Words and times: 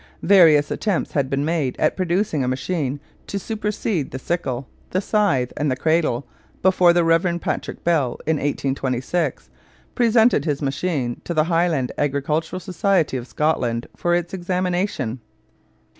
Various 0.23 0.71
attempts 0.71 1.11
had 1.11 1.29
been 1.29 1.45
made 1.45 1.75
at 1.77 1.95
producing 1.95 2.43
a 2.43 2.47
machine 2.47 2.99
to 3.27 3.37
supersede 3.37 4.09
the 4.09 4.17
sickle, 4.17 4.67
the 4.89 4.99
scythe, 4.99 5.53
and 5.55 5.69
the 5.69 5.75
cradle 5.75 6.25
before 6.63 6.91
the 6.91 7.03
Rev. 7.03 7.39
Patrick 7.39 7.83
Bell, 7.83 8.17
in 8.25 8.37
1826, 8.37 9.51
presented 9.93 10.43
his 10.43 10.59
machine 10.59 11.21
to 11.23 11.35
the 11.35 11.43
Highland 11.43 11.91
Agricultural 11.99 12.59
Society 12.59 13.15
of 13.15 13.27
Scotland 13.27 13.85
for 13.95 14.15
its 14.15 14.33
examination. 14.33 15.19